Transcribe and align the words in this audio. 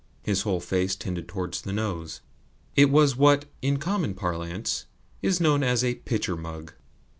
His 0.23 0.41
whole 0.41 0.59
face 0.59 0.95
tended 0.95 1.27
towards 1.27 1.61
the 1.61 1.71
nose 1.71 2.21
it 2.75 2.89
was 2.89 3.15
what, 3.15 3.45
in 3.61 3.77
common 3.77 4.15
parlance, 4.15 4.85
is 5.21 5.39
known 5.39 5.61
as 5.61 5.83
a 5.83 5.93
"pitcher 5.93 6.35
mug." 6.35 6.73